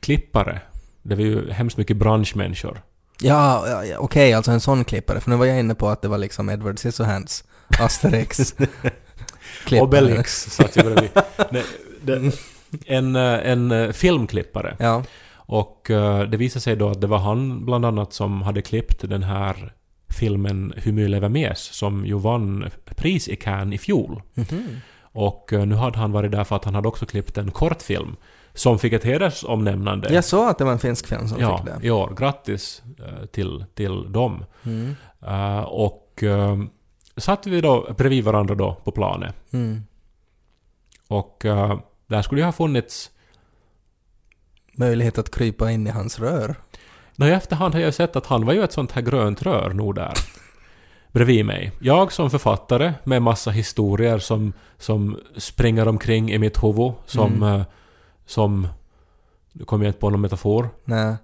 [0.00, 0.60] klippare.
[1.02, 2.82] Det var ju hemskt mycket branschmänniskor.
[3.22, 5.20] Ja, ja, ja okej, alltså en sån klippare.
[5.20, 7.44] För nu var jag inne på att det var liksom Edward Scissorhands,
[7.80, 8.52] Asterix
[9.64, 9.88] klippare.
[9.88, 11.10] Obelix satt ju bredvid.
[11.50, 11.64] Nej,
[12.02, 12.32] det,
[12.86, 14.76] en, eh, en eh, filmklippare.
[14.78, 15.02] Ja.
[15.34, 19.08] Och eh, det visade sig då att det var han bland annat som hade klippt
[19.08, 19.72] den här
[20.08, 24.22] filmen Humy lever mes som ju vann pris i Cannes i fjol.
[24.34, 24.80] Mhm.
[25.00, 28.16] Och eh, nu hade han varit där för att han hade också klippt en kortfilm
[28.58, 30.14] som fick ett hedersomnämnande.
[30.14, 31.86] Jag såg att det var en finsk film som ja, fick det.
[31.86, 32.14] i år.
[32.18, 34.44] Grattis eh, till, till dem.
[34.62, 34.96] Mm.
[35.26, 36.64] Eh, och uh,
[37.16, 39.34] satt vi då bredvid varandra då på planet.
[39.52, 39.82] Mm.
[41.08, 43.10] Och eh, där skulle ju ha funnits...
[44.72, 46.54] Möjlighet att krypa in i hans rör.
[47.16, 49.70] Nå, i efterhand har jag sett att han var ju ett sånt här grönt rör
[49.70, 50.12] nog där.
[51.12, 51.72] bredvid mig.
[51.80, 56.92] Jag som författare med massa historier som, som springer omkring i mitt huvud.
[57.06, 57.42] Som...
[57.42, 57.64] Mm.
[58.28, 58.68] Eh, som
[59.52, 60.70] nu kommer jag inte på någon metafor.
[60.84, 61.16] Nej.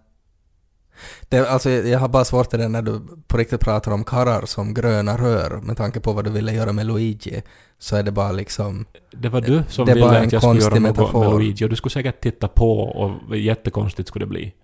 [1.29, 4.47] Det, alltså, jag har bara svårt till det när du på riktigt pratar om karrar
[4.47, 7.43] som gröna rör med tanke på vad du ville göra med Luigi.
[7.79, 8.87] Så är det bara liksom...
[9.11, 11.21] Det var du som ville att jag skulle göra något metafor.
[11.21, 14.55] med Luigi och du skulle säkert titta på och jättekonstigt skulle det bli.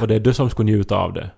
[0.00, 1.30] Och det är du som skulle njuta av det.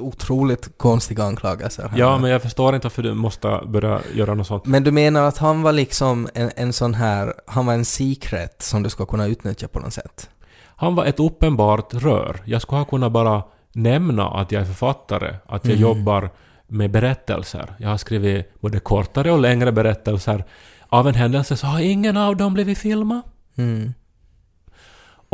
[0.00, 1.88] Otroligt konstiga anklagelser.
[1.88, 1.98] här.
[1.98, 4.66] Ja, men jag förstår inte varför du måste börja göra något sånt.
[4.66, 7.34] Men du menar att han var liksom en, en sån här...
[7.46, 10.30] Han var en secret som du ska kunna utnyttja på något sätt?
[10.76, 12.42] Han var ett uppenbart rör.
[12.44, 15.82] Jag skulle ha kunnat bara nämna att jag är författare, att jag Mm.
[15.82, 16.30] jobbar
[16.66, 17.74] med berättelser.
[17.78, 20.44] Jag har skrivit både kortare och längre berättelser.
[20.88, 23.22] Av en händelse så har ingen av dem blivit filmad.
[23.56, 23.94] Mm.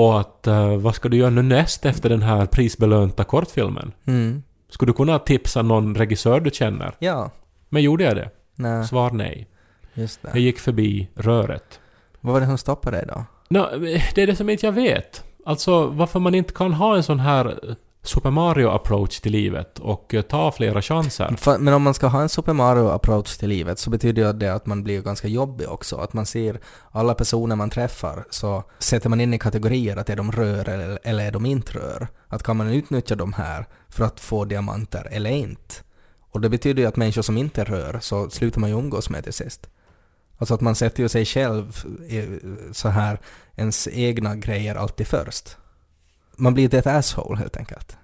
[0.00, 3.92] Och att eh, vad ska du göra nu näst efter den här prisbelönta kortfilmen?
[4.04, 4.42] Mm.
[4.68, 6.94] Skulle du kunna tipsa någon regissör du känner?
[6.98, 7.30] Ja.
[7.68, 8.30] Men gjorde jag det?
[8.54, 9.48] Nej, Svar nej.
[9.94, 10.28] just det.
[10.28, 11.80] Jag gick förbi röret.
[12.20, 13.24] Vad var det som stoppade dig då?
[13.48, 13.68] Nå,
[14.14, 15.24] det är det som inte jag vet.
[15.46, 20.14] Alltså varför man inte kan ha en sån här eh, Super Mario-approach till livet och
[20.14, 21.58] eh, ta flera chanser.
[21.58, 24.66] Men om man ska ha en Super Mario-approach till livet så betyder ju det att
[24.66, 25.96] man blir ganska jobbig också.
[25.96, 26.60] Att man ser
[26.90, 30.98] alla personer man träffar så sätter man in i kategorier att är de rör eller,
[31.02, 32.08] eller är de inte rör.
[32.28, 35.74] Att kan man utnyttja de här för att få diamanter eller inte.
[36.30, 39.24] Och det betyder ju att människor som inte rör så slutar man ju umgås med
[39.24, 39.70] till sist.
[40.38, 42.40] Alltså att man sätter ju sig själv i,
[42.72, 43.20] så här,
[43.56, 45.56] ens egna grejer alltid först.
[46.40, 47.96] Man blir ett asshole helt enkelt.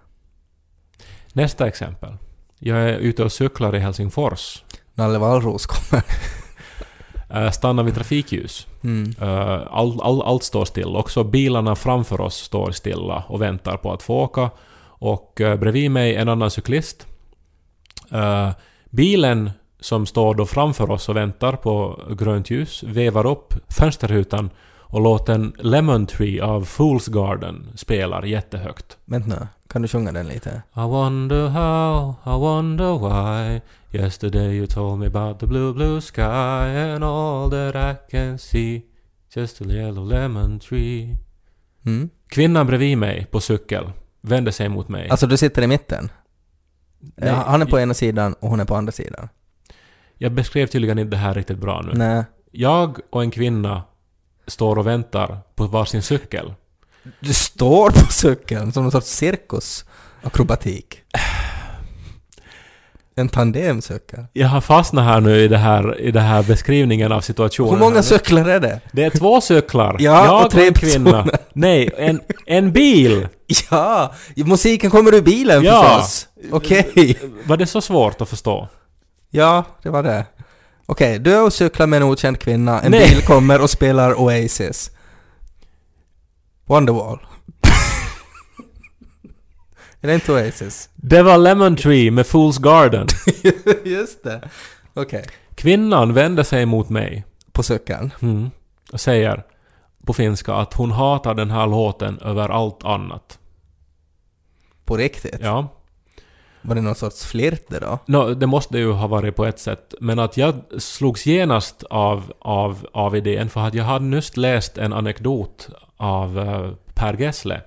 [1.32, 2.16] Nästa exempel.
[2.58, 4.64] Jag är ute och cyklar i Helsingfors.
[4.94, 6.04] Nalle Wallros kommer.
[7.30, 8.66] Eh, Stannar vid trafikljus.
[8.84, 9.14] Mm.
[9.20, 10.96] Eh, All, all, allt står still.
[10.96, 14.50] Också bilarna framför oss står stilla och väntar på att få åka.
[14.84, 17.06] Och eh, bredvid mig en annan cyklist.
[18.90, 24.50] Bilen som står då framför oss och väntar på grönt ljus vevar upp fönsterrutan
[24.88, 28.98] och låten Lemon Tree av Fool's Garden spelar jättehögt.
[29.04, 30.62] Vänta nu, kan du sjunga den lite?
[30.76, 33.60] I wonder how, I wonder why
[33.98, 38.82] Yesterday you told me about the blue blue sky And all that I can see
[39.34, 41.16] Just a yellow lemon tree
[41.86, 42.10] Mm.
[42.28, 45.08] Kvinnan bredvid mig på cykel vänder sig mot mig.
[45.08, 46.10] Alltså du sitter i mitten?
[47.16, 49.28] Nej, han är på ena sidan och hon är på andra sidan?
[50.18, 51.92] Jag beskrev tydligen inte det här riktigt bra nu.
[51.94, 52.24] Nej.
[52.50, 53.82] Jag och en kvinna
[54.46, 56.54] står och väntar på varsin cykel.
[57.20, 61.02] Du står på cykeln som någon sorts cirkusakrobatik.
[63.18, 64.24] En tandemcykel.
[64.32, 67.70] Jag har fastnat här nu i det här, i det här beskrivningen av situationen.
[67.72, 68.80] Hur många cyklar är det?
[68.92, 69.96] Det är två cyklar.
[69.98, 71.10] Ja, jag och tre en kvinna.
[71.22, 71.38] personer.
[71.52, 73.28] Nej, en, en bil!
[73.70, 74.14] Ja!
[74.36, 75.82] Musiken kommer ur bilen Ja.
[75.82, 76.28] förstås!
[76.52, 77.18] Okej.
[77.44, 78.68] Var det så svårt att förstå?
[79.30, 80.24] Ja, det var det.
[80.86, 83.14] Okej, du är och cyklar med en okänd kvinna, en Nej.
[83.14, 84.90] bil kommer och spelar Oasis.
[86.66, 87.18] Wonderwall.
[90.00, 90.90] är det inte Oasis?
[90.94, 93.06] Det var Lemon Tree med Fool's Garden.
[93.84, 94.48] Just det.
[94.94, 95.24] Okej.
[95.54, 98.12] Kvinnan vänder sig mot mig På cykeln.
[98.22, 98.50] mm,
[98.92, 99.42] och säger
[100.06, 103.38] på finska att hon hatar den här låten över allt annat.
[104.84, 105.38] På riktigt.
[105.40, 105.68] Ja.
[106.66, 107.98] Var det någon sorts flirt det då?
[108.06, 112.32] Nå, det måste ju ha varit på ett sätt, men att jag slogs genast av,
[112.38, 117.60] av, av idén för att jag hade nyss läst en anekdot av eh, Per Gessle.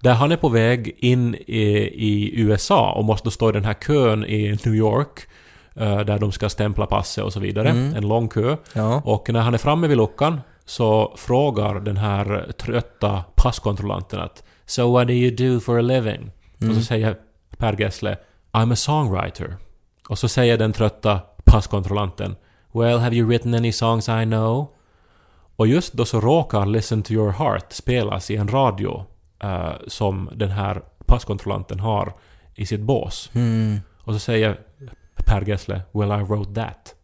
[0.00, 1.62] Där han är på väg in i,
[1.94, 5.26] i USA och måste stå i den här kön i New York
[5.74, 7.68] eh, där de ska stämpla passet och så vidare.
[7.68, 8.56] En lång kö.
[8.72, 9.02] Ja.
[9.04, 14.92] Och när han är framme vid luckan så frågar den här trötta passkontrollanten att “So
[14.92, 17.16] what do you do for a living?” Och så säger
[17.58, 18.18] Per Gessle
[18.52, 19.56] “I'm a songwriter”.
[20.08, 22.36] Och så säger den trötta passkontrollanten
[22.72, 24.68] “Well, have you written any songs I know?”
[25.56, 29.04] Och just då så råkar “Listen to your heart” spelas i en radio
[29.42, 32.14] eh, som den här passkontrollanten har
[32.54, 33.30] i sitt bås.
[33.34, 33.80] Mm.
[33.98, 34.60] Och så säger
[35.26, 36.94] Per Gessle “Well, I wrote that”.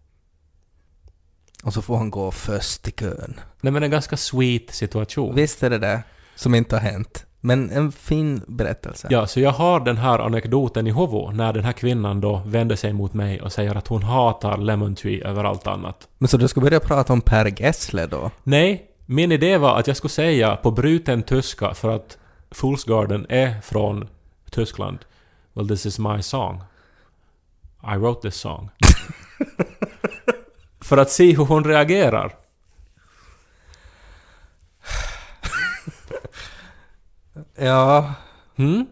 [1.65, 3.41] Och så får han gå först i kön.
[3.61, 5.35] Nej men en ganska sweet situation.
[5.35, 6.03] Visst är det det
[6.35, 7.27] som inte har hänt.
[7.45, 9.09] Men en fin berättelse.
[9.11, 12.77] Ja, så jag har den här anekdoten i huvudet när den här kvinnan då vänder
[12.77, 16.09] sig mot mig och säger att hon hatar Lemon Tree över allt annat.
[16.19, 18.31] Men så du ska börja prata om Per Gessle då?
[18.43, 22.19] Nej, min idé var att jag skulle säga på bruten tyska för att
[22.51, 24.09] Fools Garden är från
[24.51, 24.99] Tyskland.
[25.53, 26.63] Well, this is my song.
[27.95, 28.71] I wrote this song.
[30.81, 32.42] för att se hur hon reagerar.
[37.61, 38.13] Ja,
[38.57, 38.87] Mm?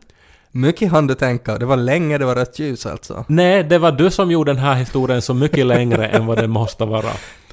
[0.53, 1.59] mycket hann du tänka.
[1.59, 3.25] Det var länge det var rött ljus alltså.
[3.29, 6.51] Nej, det var du som gjorde den här historien så mycket längre än vad den
[6.51, 7.11] måste vara.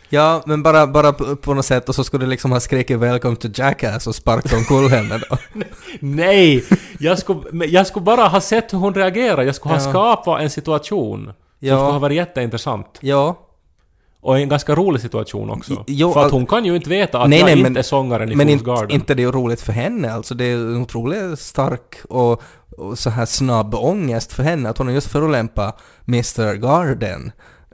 [0.10, 3.36] Ja, men bara, bara på, något sätt och så skulle du liksom ha skrikit 'Welcome
[3.36, 5.38] to Jackass' och sparkat omkull henne då.
[6.00, 6.63] Nej!
[7.00, 9.43] Jag skulle, jag skulle bara ha sett hur hon reagerar.
[9.43, 9.89] Jag skulle ha Ja.
[9.89, 11.76] skapat en situation som Ja.
[11.78, 12.97] skulle ha varit jätteintressant.
[13.02, 13.39] Ja,
[14.21, 15.84] Och en ganska rolig situation också.
[15.88, 17.82] Jo, för att hon kan ju inte veta att Nej, jag nej, inte men- är
[17.82, 18.91] sångaren i men Fools inte, Garden.
[18.91, 20.36] inte det är roligt för henne alltså.
[20.36, 22.41] Det är en otroligt stark och,
[22.77, 27.32] och så här snabb ångest för henne att hon har just förolämpat Mr Garden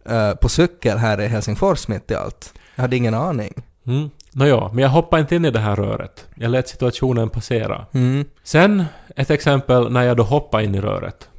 [0.10, 2.54] eh, på cykel här i Helsingfors mitt i allt.
[2.76, 3.54] Jag hade ingen aning.
[3.88, 4.10] Mm.
[4.32, 6.26] Nåja, men jag hoppade inte in i det här röret.
[6.36, 7.86] Jag lät situationen passera.
[7.94, 8.26] Mm.
[8.44, 8.84] Sen
[9.16, 11.30] ett exempel när jag då hoppade in i röret.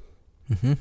[0.46, 0.76] Mhm.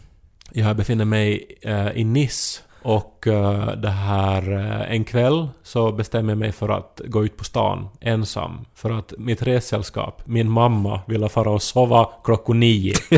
[0.52, 6.32] Jag befinner mig eh, i Nice och eh, det här eh, en kväll så bestämmer
[6.32, 8.66] jag mig för att gå ut på stan ensam.
[8.76, 12.94] För att mitt ressällskap, min mamma, ville fara och sova klockan nio.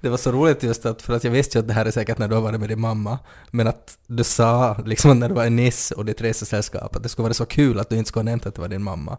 [0.00, 1.90] det var så roligt just att, för att jag visste ju att det här är
[1.90, 3.18] säkert när du har varit med din mamma,
[3.50, 7.08] men att du sa liksom när du var i Nice och ditt resesällskap att det
[7.08, 9.16] skulle vara så kul att du inte skulle ha nämnt att det var din mamma.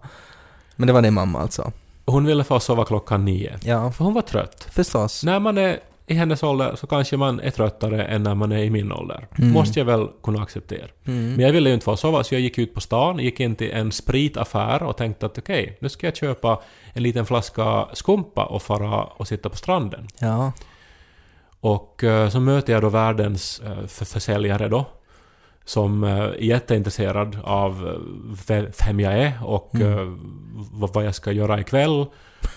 [0.75, 1.71] Men det var din mamma alltså?
[2.05, 3.59] Hon ville få sova klockan nio.
[3.63, 4.67] Ja, För hon var trött.
[4.71, 5.23] förstås.
[5.23, 8.57] När man är i hennes ålder så kanske man är tröttare än när man är
[8.63, 9.27] i min ålder.
[9.37, 10.87] Måste jag väl kunna acceptera.
[11.05, 11.29] Mm.
[11.31, 13.55] Men jag ville ju inte få sova så jag gick ut på stan, gick in
[13.55, 16.61] till en spritaffär och tänkte att okej, nu ska jag köpa
[16.93, 20.07] en liten flaska skumpa och fara och sitta på stranden.
[20.19, 20.51] Ja.
[21.59, 24.85] Och eh, så möter jag då världens eh, för- försäljare då.
[25.65, 27.93] Som eh, är jätteintresserad av eh,
[28.47, 29.97] ve- vem jag är och Mm.
[29.97, 30.19] eh,
[30.71, 32.05] vad jag ska göra ikväll.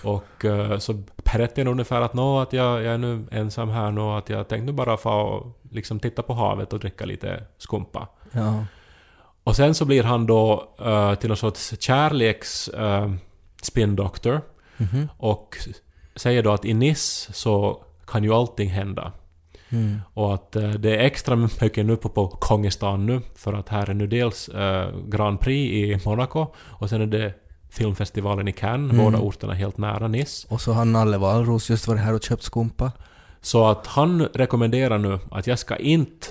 [0.03, 0.93] Och eh, så
[1.33, 4.47] berättade jag ungefär att, nå, att jag, jag är nu ensam här nu att jag
[4.47, 8.07] tänkte bara få och liksom titta på havet och dricka lite skumpa.
[8.31, 8.65] Ja.
[9.43, 13.13] Och sen så blir han då eh, till någon sorts kärleks uh,
[13.61, 14.41] spindoktor
[14.77, 15.07] Mhm.
[15.17, 15.57] och
[16.15, 19.11] säger då att i Nice så kan ju allting hända.
[19.69, 20.01] Mm.
[20.13, 23.89] Och att eh, det är extra mycket nu på, på Kongestan nu för att här
[23.89, 27.33] är nu dels eh, Grand Prix i Monaco och sen är det
[27.69, 29.05] filmfestivalen i Cannes, Mm.
[29.05, 30.47] båda orterna helt nära Nice.
[30.49, 32.91] Och så har Nalle Wahlroos just varit här och köpt skumpa.
[33.41, 36.27] Så att han rekommenderar nu att jag ska inte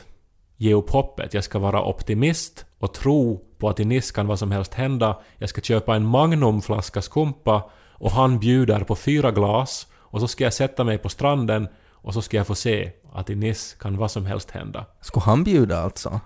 [0.57, 4.39] ge upp hoppet, jag ska vara optimist och tro på att i Nice kan vad
[4.39, 5.19] som helst hända.
[5.39, 10.45] Jag ska köpa en Magnumflaska skumpa och han bjuder på fyra glas och så ska
[10.45, 11.69] jag sätta mig på stranden
[12.07, 14.87] och så ska jag få se att i Nice kan vad som helst hända.
[15.01, 16.21] Skulle han bjuda alltså?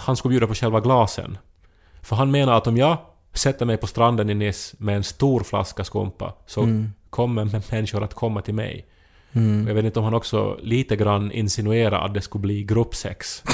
[0.00, 1.38] Han skulle bjuda på själva glasen.
[2.02, 2.96] För han menar att om jag
[3.32, 6.92] sätter mig på stranden i Nice med en stor flaska skumpa så Mm.
[7.10, 8.86] kommer människor att komma till mig.
[9.32, 9.66] Mm.
[9.68, 13.42] Jag vet inte om han också lite grann insinuerar att det skulle bli gruppsex.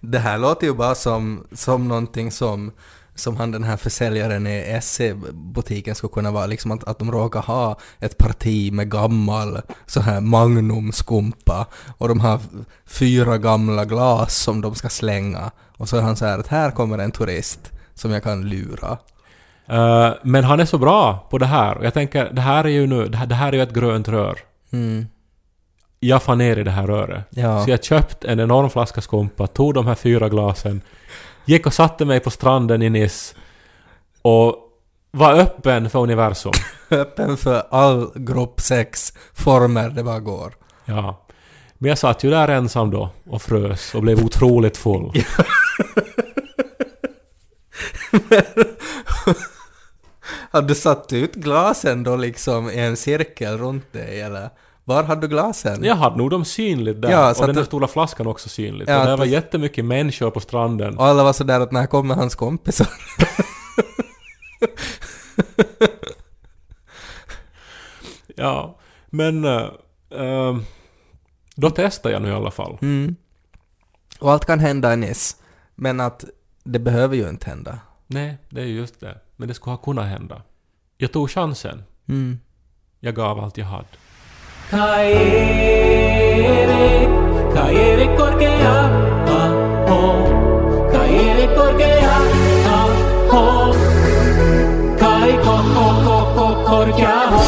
[0.00, 2.72] Det här låter ju bara som, som någonting som,
[3.16, 7.42] som han den här försäljaren i SE-butiken skulle kunna vara, liksom att, att de råkar
[7.42, 11.66] ha ett parti med gammal så här Magnum skumpa
[11.98, 12.40] och de har
[12.86, 16.70] fyra gamla glas som de ska slänga och så är han så här att här
[16.70, 18.98] kommer en turist som jag kan lura.
[19.68, 21.78] Eh, men han är så bra på det här.
[21.78, 23.72] Och jag tänker, det här är ju nu, det här, det här är ju ett
[23.72, 24.38] grönt rör.
[24.72, 25.06] Mm.
[26.00, 27.24] Jag fann ner i det här röret.
[27.30, 27.64] Ja.
[27.64, 30.80] Så jag köpte en enorm flaska skumpa, tog de här fyra glasen,
[31.46, 33.34] gick och satte mig på stranden i Nice
[34.22, 34.62] och
[35.10, 36.52] Var öppen för universum.
[36.90, 40.54] Öppen för all grupp sex former det bara går.
[40.84, 41.26] Ja.
[41.78, 45.12] Men jag satt ju där ensam då och frös och blev otroligt full.
[50.50, 54.50] Hade du satt ut glasen då liksom i en cirkel runt dig eller?
[54.88, 55.84] Var hade du glasen?
[55.84, 57.10] Jag hade nog dem synligt där.
[57.10, 58.90] Ja, så och den där du- stora flaskan också synligt.
[58.90, 60.98] Ja, och det var du- jättemycket människor på stranden.
[60.98, 62.88] Och alla var sådär att när kommer hans kompisar?
[68.36, 68.78] Ja.
[69.06, 69.44] Men...
[69.44, 70.64] ehm,
[71.56, 72.78] då testade jag nu i alla fall.
[72.82, 73.16] Mm.
[74.18, 75.36] Och allt kan hända i Nice.
[75.74, 76.24] Men att
[76.64, 77.78] det behöver ju inte hända.
[78.06, 79.20] Nej, det är ju just det.
[79.36, 80.42] Men det skulle ha kunnat hända.
[80.96, 81.82] Jag tog chansen.
[82.08, 82.40] Mm.
[83.00, 83.86] Jag gav allt jag hade.
[84.70, 85.18] Kaerik,
[87.54, 88.74] Kaerik korkea,
[89.28, 90.00] aho.
[90.92, 92.16] Kaerik korkea,
[92.66, 93.74] aho.
[94.98, 97.42] Kai koko koko korkea, ho.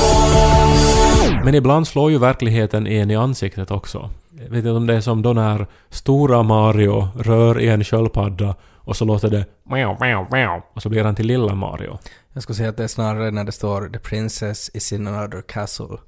[1.44, 4.10] Men ibland slår ju verkligheten en i ansiktet också.
[4.30, 8.54] Jag vet inte om det är som då när stora Mario rör i en sköldpadda
[8.74, 11.98] och så låter det meow, meow, meow och så blir han till lilla Mario.
[12.32, 15.42] Jag skulle säga att det är snarare när det står “The princess is in another
[15.42, 15.98] castle”.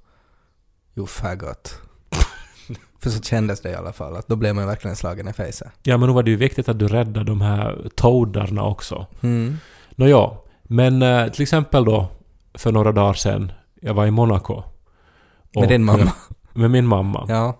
[0.94, 1.74] You faggot.
[3.03, 5.68] För så kändes det i alla fall, att då blev man verkligen slagen i fejset.
[5.83, 9.07] Ja, men nu var det ju viktigt att du räddade de här toadarna också.
[9.20, 9.57] Mm.
[9.90, 10.31] Nåja,
[10.62, 12.07] men eh, till exempel då
[12.55, 14.62] för några dagar sedan, jag var i Monaco.
[15.55, 16.12] Med din mamma.
[16.53, 17.26] Med min mamma.
[17.29, 17.57] Ja.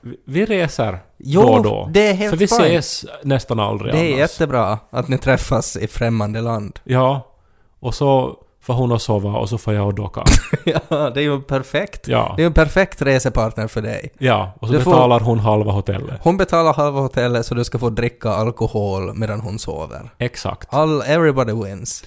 [0.00, 1.88] Vi- Vi reser Jo, då och då.
[1.92, 2.60] det är helt För vi fine.
[2.78, 4.18] ses nästan aldrig Det är annars.
[4.18, 6.78] jättebra att ni träffas i främmande land.
[6.84, 7.32] Ja.
[7.80, 10.24] Och så får hon och sova och så får jag och docka.
[10.64, 12.08] ja, det är ju perfekt.
[12.08, 12.32] Ja.
[12.36, 14.12] Det är ju en perfekt resepartner för dig.
[14.18, 14.52] Ja.
[14.60, 16.20] Och så Du får- betalar hon halva hotellet.
[16.22, 20.10] Hon betalar halva hotellet så du ska få dricka alkohol medan hon sover.
[20.18, 20.74] Exakt.
[20.74, 22.04] All, everybody wins.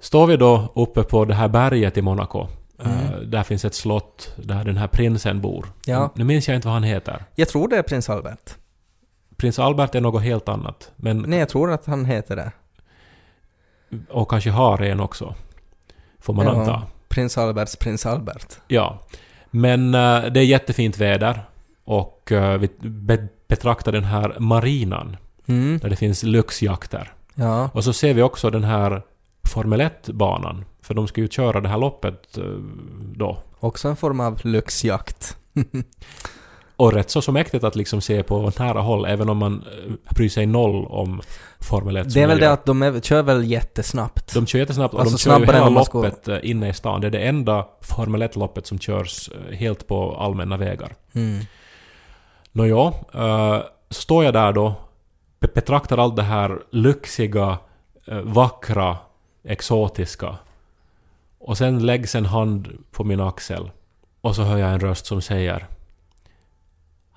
[0.00, 2.46] Står vi då uppe på det här berget i Monaco.
[2.84, 2.96] Mm.
[2.98, 5.66] eh, där finns ett slott där den här prinsen bor.
[5.86, 6.10] Ja.
[6.14, 7.24] Nu minns jag inte vad han heter.
[7.34, 8.54] Jag tror det är prins Albert.
[9.36, 10.90] Prins Albert är något helt annat.
[10.96, 12.52] Men, Nej, jag tror att han heter det.
[14.10, 15.34] och kanske har en också.
[16.22, 16.52] Får man Ja.
[16.60, 16.82] anta.
[17.08, 18.46] Prins Alberts prins Albert.
[18.68, 18.98] Ja.
[19.50, 21.40] Men eh, det är jättefint väder.
[21.84, 25.16] Och eh, vi be- betraktar den här marinan.
[25.46, 25.78] Mm.
[25.78, 27.12] Där det finns lyxjakter.
[27.34, 27.70] Ja.
[27.74, 29.02] Och så ser vi också den här
[29.44, 30.64] Formel 1-banan.
[30.82, 32.44] För de ska ju köra det här loppet eh,
[33.16, 33.38] då.
[33.60, 35.36] Också en form av lyxjakt.
[36.82, 40.14] Och rätt så så mäktigt att liksom se på nära håll, även om man eh,
[40.14, 41.22] bryr sig noll om
[41.60, 42.14] Formel 1.
[42.14, 44.34] det är väl det att de är, kör väl jättesnabbt.
[44.34, 47.00] De kör jättesnabbt och Alltså de kör ju hela loppet eh, inne i stan.
[47.00, 50.92] Det är det enda Formel 1-loppet som körs eh, helt på allmänna vägar.
[51.12, 51.44] Mm.
[52.52, 54.74] Nåja, uh, så står jag där då,
[55.40, 57.58] be- betraktar allt det här lyxiga,
[58.22, 58.96] vackra,
[59.44, 60.36] exotiska.
[61.38, 63.70] Och sen läggs en hand på min axel.
[64.20, 65.66] Och så hör jag en röst som säger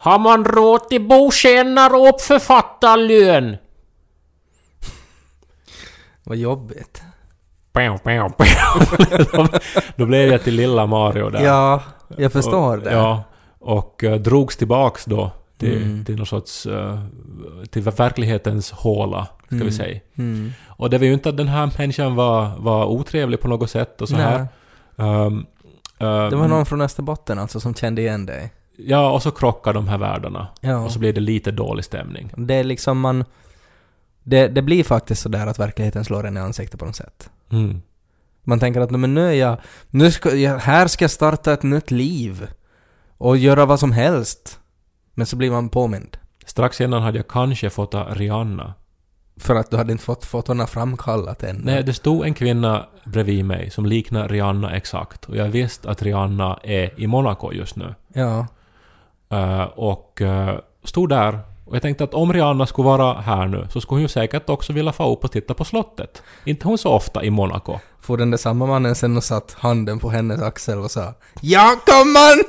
[0.05, 3.57] Har man råd till botjänare och författarlön?
[6.23, 7.01] Vad jobbigt.
[7.73, 8.47] Pow, pow, pow.
[9.31, 9.47] då,
[9.95, 11.43] då blev jag till lilla Mario där.
[11.43, 11.83] Ja,
[12.17, 12.91] jag förstår och, det.
[12.91, 13.23] Ja,
[13.59, 16.05] och uh, drogs tillbaks då till, Mm.
[16.05, 16.65] till någon sorts...
[16.65, 16.99] eh,
[17.69, 19.71] till verklighetens håla, ska vi Mm.
[19.71, 19.99] säga.
[20.17, 20.51] Mm.
[20.67, 24.01] Och det var ju inte att den här människan var, var otrevlig på något sätt
[24.01, 24.23] och så Nej.
[24.25, 24.47] här.
[24.95, 25.45] Um,
[25.99, 28.51] um, Det var någon från Österbotten alltså som kände igen dig.
[28.77, 30.47] Ja, och så krockar de här världarna.
[30.61, 30.77] Ja.
[30.77, 32.31] Och så blir det lite dålig stämning.
[32.38, 33.25] Det är liksom man...
[34.23, 37.29] Det, det blir faktiskt sådär att verkligheten slår en i ansiktet på något sätt.
[37.51, 37.81] Mm.
[38.43, 39.57] Man tänker att "Nej, men nu är jag...
[39.89, 42.47] Nu ska jag, här ska jag starta ett nytt liv.
[43.17, 44.59] Och göra vad som helst.
[45.13, 46.17] Men så blir man påmind.
[46.45, 48.73] Strax innan hade jag kanske fått Rihanna.
[49.38, 51.61] För att du hade inte fått fotona framkallat än.
[51.63, 55.25] Nej, det stod en kvinna bredvid mig som liknar Rihanna exakt.
[55.25, 57.95] Och jag visste att Rihanna är i Monaco just nu.
[58.13, 58.47] Ja.
[59.36, 61.39] Eh, och eh, stod där.
[61.65, 64.50] Och jag tänkte att om Rihanna skulle vara här nu så skulle hon ju säkert
[64.50, 66.24] också vilja få upp och titta på slottet.
[66.43, 67.80] Inte hon så ofta i Monaco.
[68.02, 71.76] Får den där samma mannen sen och satt handen på hennes axel och sa Ja
[71.86, 72.43] kan man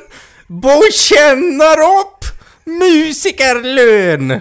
[0.46, 2.24] bokännar upp
[2.64, 4.40] musikerlön!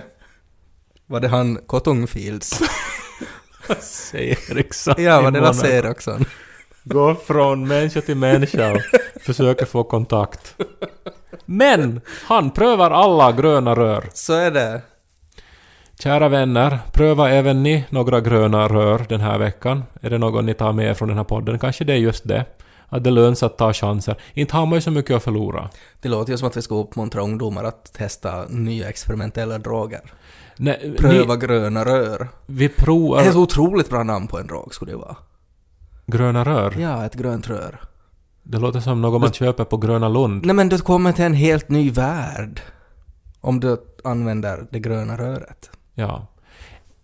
[1.07, 2.61] Var det han Kotungfields?
[3.79, 5.39] Säger exakt ja, var det.
[5.39, 6.25] Lasse Eriksson?
[6.83, 8.81] Gå från människa till människa
[9.25, 10.55] försöker få kontakt.
[11.45, 14.09] Men han prövar alla gröna rör.
[14.13, 14.81] Så är det.
[15.99, 19.83] Kära vänner, pröva även ni några gröna rör den här veckan.
[20.01, 21.59] Är det något ni tar med er från den här podden?
[21.59, 22.45] Kanske det är just det.
[22.89, 24.15] Att det löns att ta chanser.
[24.33, 25.69] Inte har man ju så mycket att förlora.
[26.01, 30.01] Det låter ju som att vi ska uppmuntra ungdomar att testa nya experimentella droger.
[30.57, 32.27] Nej, Pröva ni, gröna rör.
[32.45, 33.37] vi Det är ett provar...
[33.37, 35.15] otroligt bra namn på en drog skulle det vara.
[36.07, 36.75] Gröna rör.
[36.79, 37.79] Ja, ett grönt rör.
[38.47, 40.45] Det låter som något man köper på Gröna Lund.
[40.45, 42.61] Nej men du kommer till en helt ny värld.
[43.41, 45.69] Om du använder det gröna röret.
[45.93, 46.27] Ja.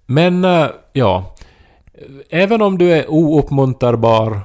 [0.05, 1.35] Men, eh, ja.
[2.29, 4.41] Även om du är ouppmunterbar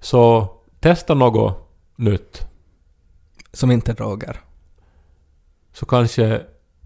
[0.00, 0.48] så
[0.80, 2.46] testa något nytt.
[3.52, 4.40] Som inte droger.
[5.72, 6.42] Så kanske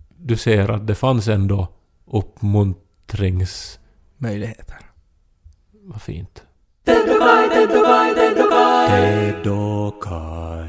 [0.09, 1.69] du ser att det fanns ändå
[2.07, 3.79] uppmuntrings...
[4.17, 4.79] Möjligheter.
[5.83, 6.43] Vad fint.
[6.85, 8.89] Te Dokai, Te Dokai, Te Dokai.
[8.89, 10.64] Te Dokai.